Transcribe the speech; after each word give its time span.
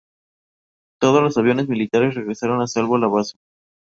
Todos 0.99 1.21
los 1.21 1.37
aviones 1.37 1.67
militares 1.67 2.15
regresaron 2.15 2.59
a 2.59 2.65
salvo 2.65 2.95
a 2.95 2.99
la 3.01 3.07
base. 3.07 3.37